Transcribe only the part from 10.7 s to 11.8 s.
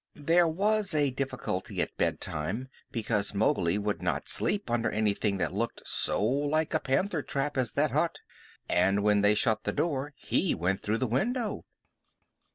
through the window.